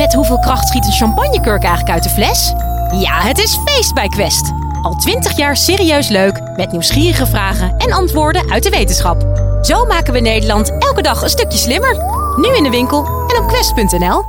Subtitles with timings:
[0.00, 2.52] Met hoeveel kracht schiet een champagnekurk eigenlijk uit de fles?
[3.00, 4.52] Ja, het is feest bij Quest.
[4.82, 9.22] Al twintig jaar serieus leuk, met nieuwsgierige vragen en antwoorden uit de wetenschap.
[9.62, 11.96] Zo maken we Nederland elke dag een stukje slimmer.
[12.36, 14.22] Nu in de winkel en op quest.nl.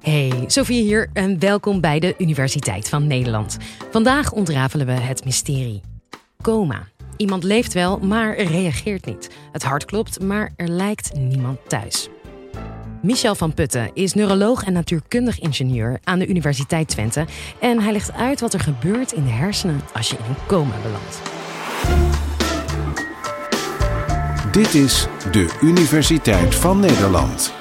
[0.00, 3.56] Hey, Sofie hier en welkom bij de Universiteit van Nederland.
[3.90, 5.80] Vandaag ontrafelen we het mysterie.
[6.42, 6.88] Coma.
[7.16, 9.30] Iemand leeft wel, maar reageert niet.
[9.52, 12.08] Het hart klopt, maar er lijkt niemand thuis.
[13.02, 17.26] Michel van Putten is neuroloog en natuurkundig ingenieur aan de Universiteit Twente.
[17.60, 20.74] En hij legt uit wat er gebeurt in de hersenen als je in een coma
[20.82, 21.20] belandt.
[24.52, 27.52] Dit is de Universiteit van Nederland.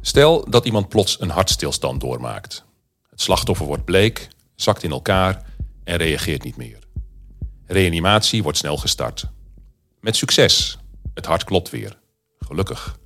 [0.00, 2.64] Stel dat iemand plots een hartstilstand doormaakt.
[3.10, 5.44] Het slachtoffer wordt bleek, zakt in elkaar
[5.84, 6.78] en reageert niet meer.
[7.66, 9.30] Reanimatie wordt snel gestart.
[10.02, 10.78] Met succes.
[11.14, 11.98] Het hart klopt weer.
[12.38, 12.98] Gelukkig.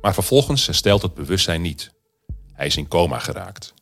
[0.00, 1.92] Maar vervolgens herstelt het bewustzijn niet.
[2.52, 3.74] Hij is in coma geraakt.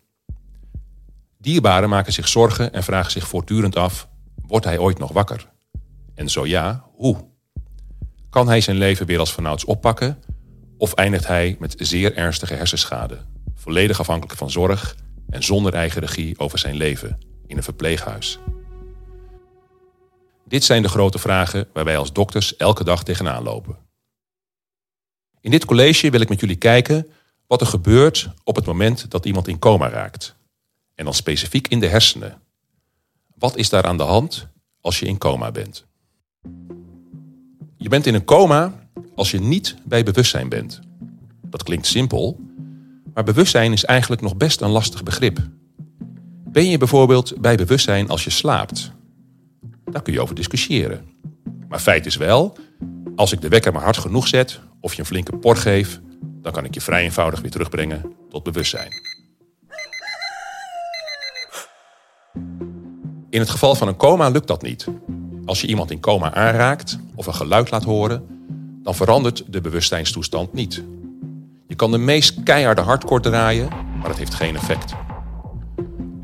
[1.38, 4.08] Dierbaren maken zich zorgen en vragen zich voortdurend af:
[4.46, 5.50] wordt hij ooit nog wakker?
[6.14, 7.28] En zo ja, hoe?
[8.30, 10.18] Kan hij zijn leven weer als vanouds oppakken?
[10.78, 13.18] Of eindigt hij met zeer ernstige hersenschade,
[13.54, 14.96] volledig afhankelijk van zorg
[15.28, 18.38] en zonder eigen regie over zijn leven in een verpleeghuis?
[20.44, 23.76] Dit zijn de grote vragen waar wij als dokters elke dag tegenaan lopen.
[25.40, 27.06] In dit college wil ik met jullie kijken
[27.46, 30.36] wat er gebeurt op het moment dat iemand in coma raakt.
[30.94, 32.40] En dan specifiek in de hersenen.
[33.38, 34.48] Wat is daar aan de hand
[34.80, 35.86] als je in coma bent?
[37.76, 40.80] Je bent in een coma als je niet bij bewustzijn bent.
[41.42, 42.40] Dat klinkt simpel,
[43.14, 45.38] maar bewustzijn is eigenlijk nog best een lastig begrip.
[46.48, 48.92] Ben je bijvoorbeeld bij bewustzijn als je slaapt?
[49.90, 51.04] Daar kun je over discussiëren.
[51.68, 52.56] Maar feit is wel,
[53.16, 56.52] als ik de wekker maar hard genoeg zet of je een flinke por geef, dan
[56.52, 58.88] kan ik je vrij eenvoudig weer terugbrengen tot bewustzijn.
[63.30, 64.86] In het geval van een coma lukt dat niet.
[65.44, 68.26] Als je iemand in coma aanraakt of een geluid laat horen,
[68.82, 70.84] dan verandert de bewustzijnstoestand niet.
[71.66, 73.68] Je kan de meest keiharde hardcore draaien,
[74.00, 75.03] maar het heeft geen effect.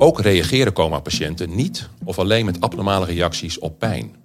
[0.03, 4.16] Ook reageren coma-patiënten niet of alleen met abnormale reacties op pijn.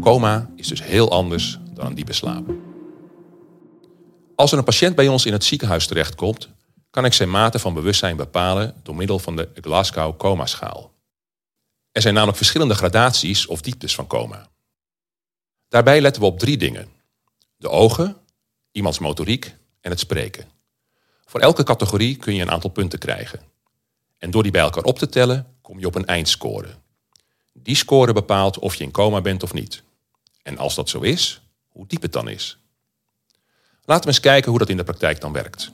[0.00, 2.50] Coma is dus heel anders dan een diepe slaap.
[4.34, 6.48] Als er een patiënt bij ons in het ziekenhuis terechtkomt,
[6.90, 10.92] kan ik zijn mate van bewustzijn bepalen door middel van de Glasgow coma-schaal.
[11.92, 14.48] Er zijn namelijk verschillende gradaties of dieptes van coma.
[15.68, 16.88] Daarbij letten we op drie dingen:
[17.56, 18.16] de ogen,
[18.72, 20.48] iemands motoriek en het spreken.
[21.24, 23.56] Voor elke categorie kun je een aantal punten krijgen.
[24.18, 26.68] En door die bij elkaar op te tellen, kom je op een eindscore.
[27.52, 29.82] Die score bepaalt of je in coma bent of niet.
[30.42, 32.58] En als dat zo is, hoe diep het dan is.
[33.84, 35.72] Laten we eens kijken hoe dat in de praktijk dan werkt.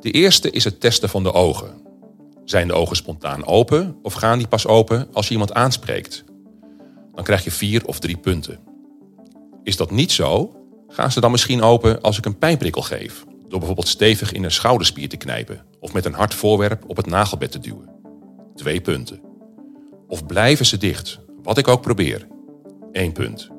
[0.00, 1.84] De eerste is het testen van de ogen.
[2.44, 6.24] Zijn de ogen spontaan open of gaan die pas open als je iemand aanspreekt?
[7.14, 8.58] Dan krijg je vier of drie punten.
[9.62, 10.56] Is dat niet zo,
[10.88, 14.50] gaan ze dan misschien open als ik een pijnprikkel geef door bijvoorbeeld stevig in een
[14.50, 17.88] schouderspier te knijpen of met een hard voorwerp op het nagelbed te duwen.
[18.54, 19.20] Twee punten.
[20.08, 22.26] Of blijven ze dicht, wat ik ook probeer.
[22.92, 23.50] Eén punt.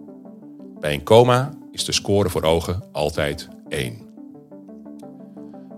[0.80, 4.06] Bij een coma is de score voor ogen altijd één.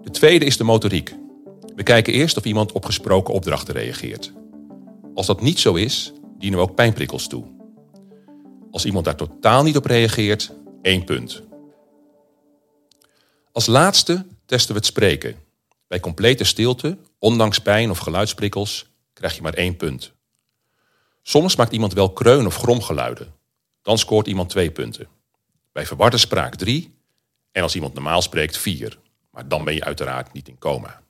[0.03, 1.16] De tweede is de motoriek.
[1.75, 4.34] We kijken eerst of iemand op gesproken opdrachten reageert.
[5.14, 7.44] Als dat niet zo is, dienen we ook pijnprikkels toe.
[8.72, 11.44] Als iemand daar totaal niet op reageert, één punt.
[13.59, 15.36] Als laatste testen we het spreken.
[15.88, 20.12] Bij complete stilte, ondanks pijn of geluidsprikkels, krijg je maar één punt.
[21.22, 23.34] Soms maakt iemand wel kreun- of gromgeluiden.
[23.81, 25.08] Dan scoort iemand twee punten.
[25.72, 26.96] Bij verwarde spraak drie
[27.52, 29.00] en als iemand normaal spreekt vier.
[29.31, 31.02] Maar dan ben je uiteraard niet in coma.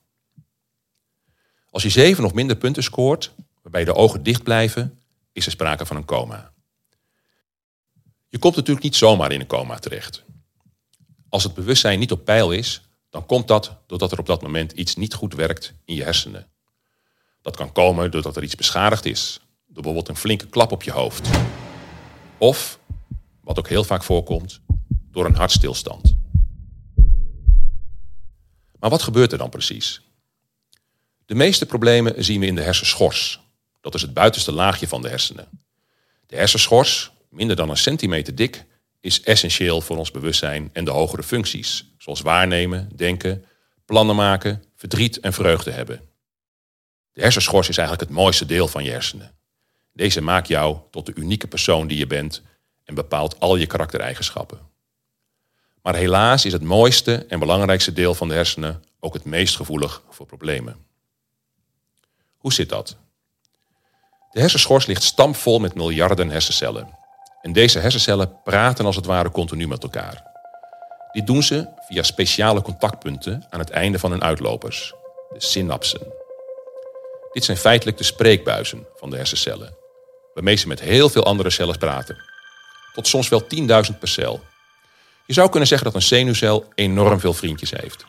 [1.70, 5.00] Als je zeven of minder punten scoort, waarbij de ogen dicht blijven,
[5.32, 6.52] is er sprake van een coma.
[8.28, 10.24] Je komt natuurlijk niet zomaar in een coma terecht.
[11.30, 14.72] Als het bewustzijn niet op peil is, dan komt dat doordat er op dat moment
[14.72, 16.46] iets niet goed werkt in je hersenen.
[17.42, 20.90] Dat kan komen doordat er iets beschadigd is, door bijvoorbeeld een flinke klap op je
[20.90, 21.28] hoofd.
[22.38, 22.78] Of,
[23.40, 24.60] wat ook heel vaak voorkomt,
[25.10, 26.16] door een hartstilstand.
[28.78, 30.00] Maar wat gebeurt er dan precies?
[31.26, 33.40] De meeste problemen zien we in de hersenschors.
[33.80, 35.48] Dat is het buitenste laagje van de hersenen.
[36.26, 38.64] De hersenschors, minder dan een centimeter dik,
[39.00, 43.44] is essentieel voor ons bewustzijn en de hogere functies, zoals waarnemen, denken,
[43.84, 46.00] plannen maken, verdriet en vreugde hebben.
[47.12, 49.34] De hersenschors is eigenlijk het mooiste deel van je hersenen.
[49.92, 52.42] Deze maakt jou tot de unieke persoon die je bent
[52.84, 54.68] en bepaalt al je karaktereigenschappen.
[55.82, 60.02] Maar helaas is het mooiste en belangrijkste deel van de hersenen ook het meest gevoelig
[60.08, 60.86] voor problemen.
[62.36, 62.96] Hoe zit dat?
[64.30, 66.98] De hersenschors ligt stampvol met miljarden hersencellen.
[67.42, 70.22] En deze hersencellen praten als het ware continu met elkaar.
[71.12, 74.94] Dit doen ze via speciale contactpunten aan het einde van hun uitlopers,
[75.32, 76.12] de synapsen.
[77.32, 79.76] Dit zijn feitelijk de spreekbuizen van de hersencellen,
[80.34, 82.16] waarmee ze met heel veel andere cellen praten.
[82.94, 84.40] Tot soms wel 10.000 per cel.
[85.26, 88.04] Je zou kunnen zeggen dat een zenuwcel enorm veel vriendjes heeft.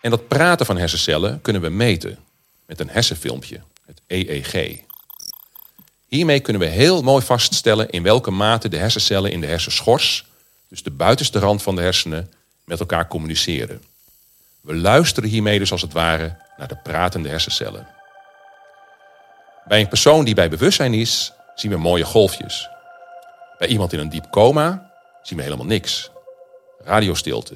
[0.00, 2.18] En dat praten van hersencellen kunnen we meten
[2.66, 4.80] met een hersenfilmpje, het EEG.
[6.12, 10.26] Hiermee kunnen we heel mooi vaststellen in welke mate de hersencellen in de hersenschors,
[10.68, 12.32] dus de buitenste rand van de hersenen,
[12.64, 13.82] met elkaar communiceren.
[14.60, 17.86] We luisteren hiermee dus als het ware naar de pratende hersencellen.
[19.64, 22.68] Bij een persoon die bij bewustzijn is, zien we mooie golfjes.
[23.58, 24.92] Bij iemand in een diep coma
[25.22, 26.10] zien we helemaal niks.
[26.84, 27.54] Radiostilte.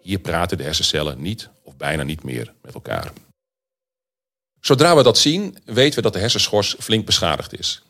[0.00, 3.12] Hier praten de hersencellen niet of bijna niet meer met elkaar.
[4.62, 7.82] Zodra we dat zien, weten we dat de hersenschors flink beschadigd is.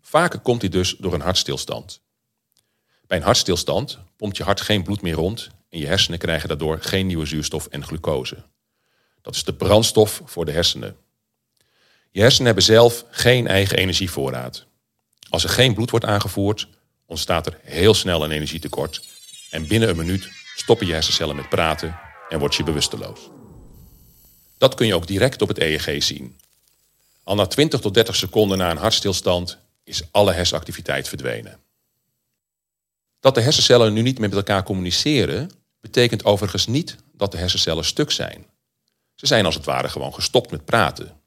[0.00, 2.00] Vaker komt die dus door een hartstilstand.
[3.06, 6.78] Bij een hartstilstand pompt je hart geen bloed meer rond en je hersenen krijgen daardoor
[6.80, 8.36] geen nieuwe zuurstof en glucose.
[9.22, 10.96] Dat is de brandstof voor de hersenen.
[12.10, 14.66] Je hersenen hebben zelf geen eigen energievoorraad.
[15.28, 16.68] Als er geen bloed wordt aangevoerd,
[17.06, 19.02] ontstaat er heel snel een energietekort.
[19.50, 23.20] En binnen een minuut stoppen je hersencellen met praten en word je bewusteloos.
[24.58, 26.40] Dat kun je ook direct op het EEG zien.
[27.24, 31.60] Al na 20 tot 30 seconden na een hartstilstand is alle hersenactiviteit verdwenen.
[33.20, 35.50] Dat de hersencellen nu niet meer met elkaar communiceren,
[35.80, 38.46] betekent overigens niet dat de hersencellen stuk zijn.
[39.14, 41.20] Ze zijn als het ware gewoon gestopt met praten.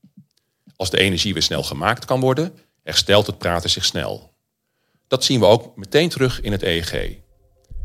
[0.75, 4.33] Als de energie weer snel gemaakt kan worden, herstelt het praten zich snel.
[5.07, 7.17] Dat zien we ook meteen terug in het EEG.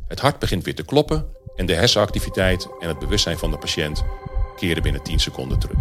[0.08, 1.26] Het hart begint weer te kloppen
[1.56, 4.04] en de hersenactiviteit en het bewustzijn van de patiënt
[4.56, 5.78] keren binnen 10 seconden terug.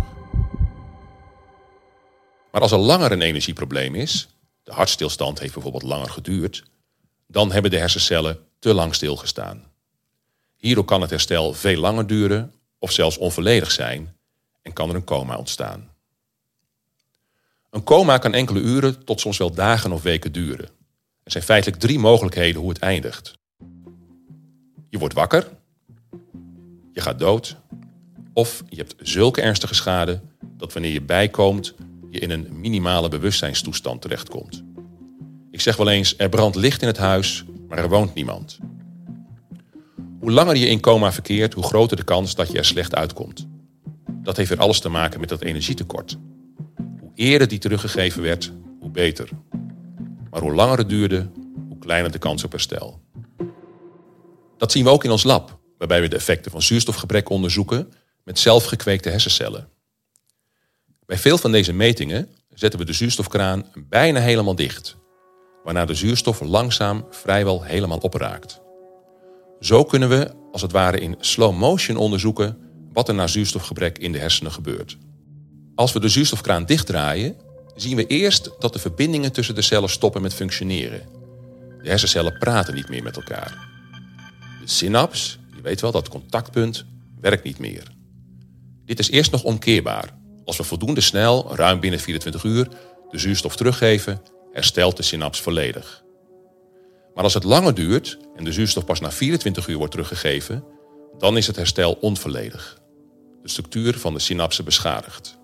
[2.51, 4.27] Maar als er langer een energieprobleem is,
[4.63, 6.63] de hartstilstand heeft bijvoorbeeld langer geduurd,
[7.27, 9.63] dan hebben de hersencellen te lang stilgestaan.
[10.57, 14.15] Hierdoor kan het herstel veel langer duren of zelfs onvolledig zijn
[14.61, 15.89] en kan er een coma ontstaan.
[17.69, 20.65] Een coma kan enkele uren tot soms wel dagen of weken duren.
[21.23, 23.33] Er zijn feitelijk drie mogelijkheden hoe het eindigt.
[24.89, 25.49] Je wordt wakker,
[26.93, 27.57] je gaat dood
[28.35, 30.21] of je hebt zulke ernstige schade
[30.57, 31.73] dat wanneer je bijkomt
[32.09, 34.63] je in een minimale bewustzijnstoestand terechtkomt.
[35.51, 38.59] Ik zeg wel eens, er brandt licht in het huis, maar er woont niemand.
[40.19, 43.47] Hoe langer je in coma verkeert, hoe groter de kans dat je er slecht uitkomt.
[44.07, 46.17] Dat heeft weer alles te maken met dat energietekort.
[46.99, 49.29] Hoe eerder die teruggegeven werd, hoe beter.
[50.29, 51.29] Maar hoe langer het duurde,
[51.67, 53.01] hoe kleiner de kans op herstel.
[54.57, 57.91] Dat zien we ook in ons lab, waarbij we de effecten van zuurstofgebrek onderzoeken
[58.25, 59.67] met zelfgekweekte hersencellen.
[61.05, 64.95] Bij veel van deze metingen zetten we de zuurstofkraan bijna helemaal dicht,
[65.63, 68.61] waarna de zuurstof langzaam vrijwel helemaal opraakt.
[69.59, 72.57] Zo kunnen we als het ware in slow motion onderzoeken
[72.93, 74.97] wat er na zuurstofgebrek in de hersenen gebeurt.
[75.75, 77.35] Als we de zuurstofkraan dichtdraaien,
[77.75, 81.01] zien we eerst dat de verbindingen tussen de cellen stoppen met functioneren.
[81.81, 83.69] De hersencellen praten niet meer met elkaar.
[84.61, 86.85] De synaps, je weet wel, dat contactpunt,
[87.19, 87.94] werkt niet meer.
[88.85, 90.17] Dit is eerst nog omkeerbaar.
[90.45, 92.67] Als we voldoende snel, ruim binnen 24 uur,
[93.09, 96.03] de zuurstof teruggeven, herstelt de synaps volledig.
[97.13, 100.63] Maar als het langer duurt en de zuurstof pas na 24 uur wordt teruggegeven,
[101.17, 102.81] dan is het herstel onvolledig.
[103.41, 105.37] De structuur van de synapsen beschadigd.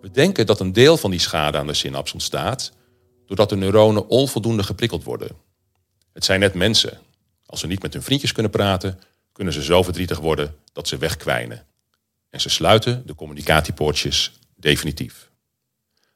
[0.00, 2.72] We denken dat een deel van die schade aan de synaps ontstaat
[3.26, 5.36] doordat de neuronen onvoldoende geprikkeld worden.
[6.12, 6.98] Het zijn net mensen.
[7.46, 8.98] Als ze niet met hun vriendjes kunnen praten,
[9.32, 11.66] kunnen ze zo verdrietig worden dat ze wegkwijnen.
[12.36, 15.30] En ze sluiten de communicatiepoortjes definitief.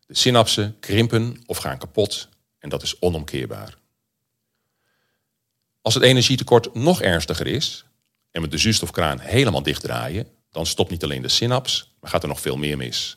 [0.06, 3.78] De synapsen krimpen of gaan kapot en dat is onomkeerbaar.
[5.82, 7.84] Als het energietekort nog ernstiger is
[8.30, 12.28] en we de zuurstofkraan helemaal dichtdraaien, dan stopt niet alleen de synaps, maar gaat er
[12.28, 13.16] nog veel meer mis.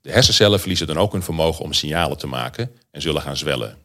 [0.00, 3.78] De hersencellen verliezen dan ook hun vermogen om signalen te maken en zullen gaan zwellen.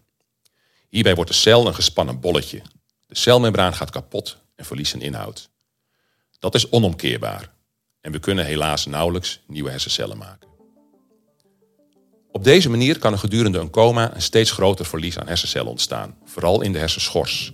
[0.90, 2.62] Hierbij wordt de cel een gespannen bolletje.
[3.06, 5.50] De celmembraan gaat kapot en verliest zijn inhoud.
[6.40, 7.54] Dat is onomkeerbaar
[8.06, 10.48] en we kunnen helaas nauwelijks nieuwe hersencellen maken.
[12.32, 16.18] Op deze manier kan er gedurende een coma een steeds groter verlies aan hersencellen ontstaan,
[16.26, 17.54] vooral in de hersenschors.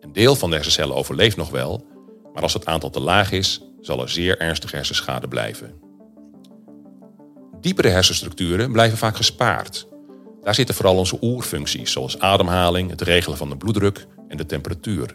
[0.00, 1.86] Een deel van de hersencellen overleeft nog wel,
[2.32, 5.74] maar als het aantal te laag is, zal er zeer ernstige hersenschade blijven.
[7.60, 9.86] Diepere hersenstructuren blijven vaak gespaard.
[10.42, 15.14] Daar zitten vooral onze oerfuncties, zoals ademhaling, het regelen van de bloeddruk en de temperatuur.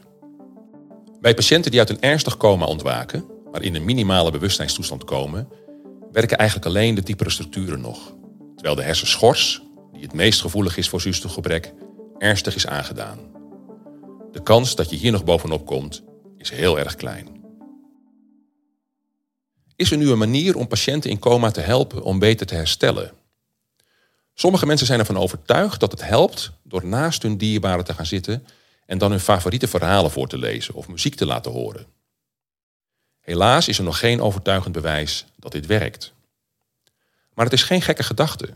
[1.22, 5.48] Bij patiënten die uit een ernstig coma ontwaken, maar in een minimale bewustzijnstoestand komen,
[6.12, 8.16] werken eigenlijk alleen de diepere structuren nog.
[8.56, 9.62] Terwijl de hersenschors,
[9.92, 11.74] die het meest gevoelig is voor zuurstofgebrek,
[12.18, 13.20] ernstig is aangedaan.
[14.32, 16.04] De kans dat je hier nog bovenop komt,
[16.38, 17.28] is heel erg klein.
[19.76, 23.12] Is er nu een manier om patiënten in coma te helpen om beter te herstellen?
[24.34, 28.46] Sommige mensen zijn ervan overtuigd dat het helpt door naast hun dierbaren te gaan zitten
[28.86, 31.86] en dan hun favoriete verhalen voor te lezen of muziek te laten horen.
[33.28, 36.14] Helaas is er nog geen overtuigend bewijs dat dit werkt.
[37.34, 38.50] Maar het is geen gekke gedachte.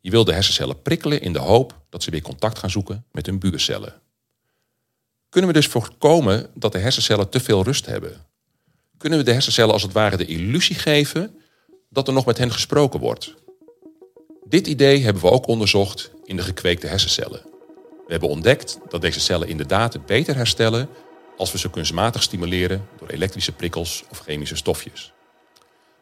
[0.00, 3.26] Je wil de hersencellen prikkelen in de hoop dat ze weer contact gaan zoeken met
[3.26, 3.94] hun buurcellen.
[5.28, 8.26] Kunnen we dus voorkomen dat de hersencellen te veel rust hebben?
[8.98, 11.40] Kunnen we de hersencellen als het ware de illusie geven
[11.90, 13.34] dat er nog met hen gesproken wordt?
[14.44, 17.42] Dit idee hebben we ook onderzocht in de gekweekte hersencellen.
[18.06, 20.88] We hebben ontdekt dat deze cellen inderdaad beter herstellen
[21.36, 25.12] als we ze kunstmatig stimuleren door elektrische prikkels of chemische stofjes.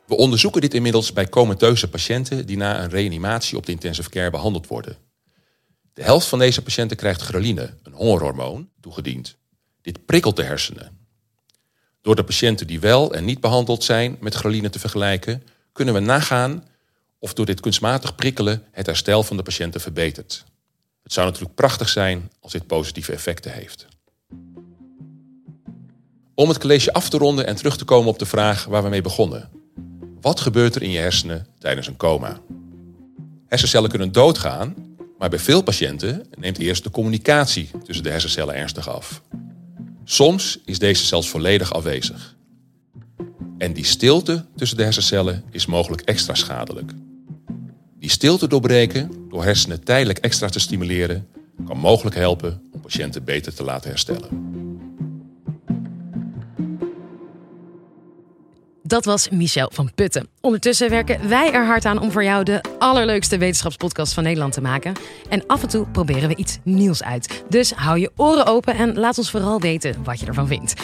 [0.06, 4.30] We onderzoeken dit inmiddels bij comateuze patiënten die na een reanimatie op de intensive care
[4.30, 4.96] behandeld worden.
[5.92, 9.36] De helft van deze patiënten krijgt ghreline, een hongerhormoon, toegediend.
[9.82, 10.98] Dit prikkelt de hersenen.
[12.00, 16.00] Door de patiënten die wel en niet behandeld zijn met ghreline te vergelijken, kunnen we
[16.00, 16.68] nagaan
[17.18, 20.44] of door dit kunstmatig prikkelen het herstel van de patiënten verbetert.
[21.02, 23.86] Het zou natuurlijk prachtig zijn als dit positieve effecten heeft.
[26.34, 28.88] Om het college af te ronden en terug te komen op de vraag waar we
[28.88, 29.50] mee begonnen.
[30.20, 32.40] Wat gebeurt er in je hersenen tijdens een coma?
[33.46, 34.74] Hersencellen kunnen doodgaan,
[35.18, 39.22] maar bij veel patiënten neemt eerst de communicatie tussen de hersencellen ernstig af.
[40.04, 42.36] Soms is deze zelfs volledig afwezig.
[43.58, 46.92] En die stilte tussen de hersencellen is mogelijk extra schadelijk.
[47.98, 51.28] Die stilte doorbreken door hersenen tijdelijk extra te stimuleren
[51.66, 54.28] kan mogelijk helpen om patiënten beter te laten herstellen.
[58.86, 60.28] Dat was Michel van Putten.
[60.40, 64.60] Ondertussen werken wij er hard aan om voor jou de allerleukste wetenschapspodcast van Nederland te
[64.60, 64.92] maken.
[65.28, 67.44] En af en toe proberen we iets nieuws uit.
[67.48, 70.74] Dus hou je oren open en laat ons vooral weten wat je ervan vindt.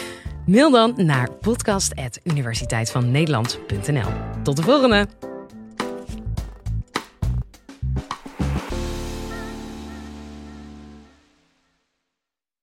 [0.45, 4.11] Mail dan naar podcast.universiteitvannederland.nl.
[4.43, 5.30] Tot de volgende!